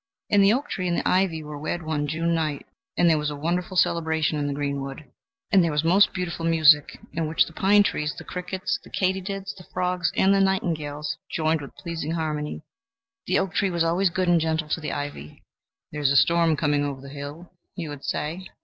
And 0.31 0.43
the 0.43 0.51
oak 0.51 0.67
tree 0.67 0.87
and 0.87 0.97
the 0.97 1.07
ivy 1.07 1.43
were 1.43 1.59
wed 1.59 1.83
one 1.83 2.07
June 2.07 2.33
night, 2.33 2.65
and 2.97 3.07
there 3.07 3.19
was 3.19 3.29
a 3.29 3.35
wonderful 3.35 3.77
celebration 3.77 4.39
in 4.39 4.47
the 4.47 4.53
greenwood; 4.55 5.05
and 5.51 5.63
there 5.63 5.69
was 5.71 5.83
most 5.83 6.11
beautiful 6.11 6.43
music, 6.43 6.99
in 7.13 7.27
which 7.27 7.45
the 7.45 7.53
pine 7.53 7.83
trees, 7.83 8.15
the 8.15 8.23
crickets, 8.23 8.79
the 8.83 8.89
katydids, 8.89 9.53
the 9.53 9.63
frogs, 9.71 10.11
and 10.17 10.33
the 10.33 10.41
nightingales 10.41 11.17
joined 11.29 11.61
with 11.61 11.75
pleasing 11.75 12.13
harmony. 12.13 12.63
The 13.27 13.37
oak 13.37 13.53
tree 13.53 13.69
was 13.69 13.83
always 13.83 14.09
good 14.09 14.27
and 14.27 14.41
gentle 14.41 14.69
to 14.69 14.81
the 14.81 14.91
ivy. 14.91 15.43
"There 15.91 16.01
is 16.01 16.09
a 16.09 16.17
storm 16.17 16.57
coming 16.57 16.83
over 16.83 16.99
the 16.99 17.09
hills," 17.09 17.45
he 17.75 17.87
would 17.87 18.03
say. 18.03 18.47